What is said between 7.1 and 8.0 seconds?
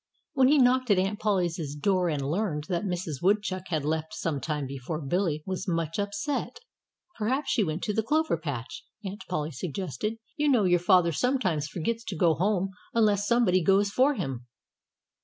"Perhaps she went to